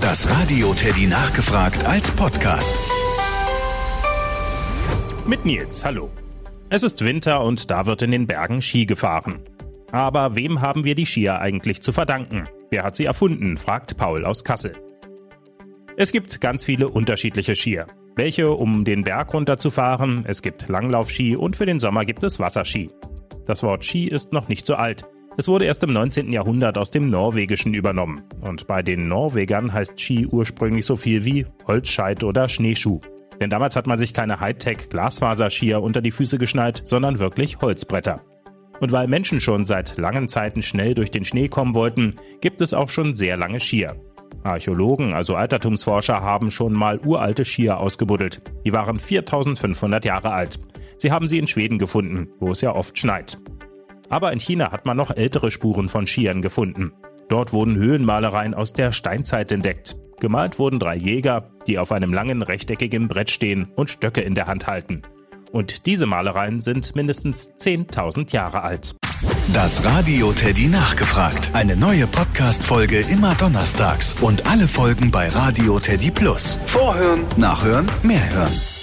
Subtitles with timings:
[0.00, 2.72] Das Radio Teddy nachgefragt als Podcast.
[5.26, 6.10] Mit Nils, hallo.
[6.70, 9.40] Es ist Winter und da wird in den Bergen Ski gefahren.
[9.90, 12.44] Aber wem haben wir die Skier eigentlich zu verdanken?
[12.70, 13.56] Wer hat sie erfunden?
[13.56, 14.72] fragt Paul aus Kassel.
[15.96, 17.86] Es gibt ganz viele unterschiedliche Skier.
[18.14, 22.90] Welche, um den Berg runterzufahren, es gibt Langlaufski und für den Sommer gibt es Wasserski.
[23.46, 25.04] Das Wort Ski ist noch nicht so alt.
[25.38, 26.32] Es wurde erst im 19.
[26.32, 28.24] Jahrhundert aus dem Norwegischen übernommen.
[28.40, 33.00] Und bei den Norwegern heißt Ski ursprünglich so viel wie Holzscheit oder Schneeschuh.
[33.40, 38.20] Denn damals hat man sich keine Hightech-Glasfaserskier unter die Füße geschnallt, sondern wirklich Holzbretter.
[38.80, 42.74] Und weil Menschen schon seit langen Zeiten schnell durch den Schnee kommen wollten, gibt es
[42.74, 43.94] auch schon sehr lange Skier.
[44.42, 48.42] Archäologen, also Altertumsforscher, haben schon mal uralte Skier ausgebuddelt.
[48.64, 50.58] Die waren 4500 Jahre alt.
[50.96, 53.38] Sie haben sie in Schweden gefunden, wo es ja oft schneit.
[54.08, 56.92] Aber in China hat man noch ältere Spuren von Skiern gefunden.
[57.28, 59.96] Dort wurden Höhlenmalereien aus der Steinzeit entdeckt.
[60.20, 64.46] Gemalt wurden drei Jäger, die auf einem langen rechteckigen Brett stehen und Stöcke in der
[64.46, 65.02] Hand halten.
[65.52, 68.96] Und diese Malereien sind mindestens 10.000 Jahre alt.
[69.52, 71.50] Das Radio Teddy nachgefragt.
[71.52, 76.58] Eine neue Podcast-Folge immer donnerstags und alle Folgen bei Radio Teddy Plus.
[76.66, 78.77] Vorhören, nachhören, mehr hören.